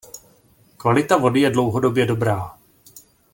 Kvalita 0.77 1.17
vody 1.17 1.41
je 1.41 1.49
dlouhodobě 1.49 2.05
dobrá. 2.05 2.57